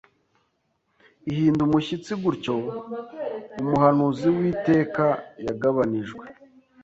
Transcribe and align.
Ihinda 1.31 1.61
umushyitsi 1.67 2.11
Gutyo 2.23 2.53
Umuhanuzi 3.61 4.27
witeka 4.37 5.05
yagabanijwe 5.45 6.25